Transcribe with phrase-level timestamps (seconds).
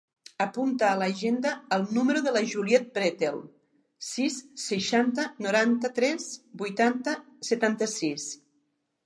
[0.43, 3.37] Apunta a l'agenda el número de la Juliet Pretel:
[4.07, 6.27] sis, seixanta, noranta-tres,
[6.65, 7.17] vuitanta,
[7.53, 8.29] setanta-sis.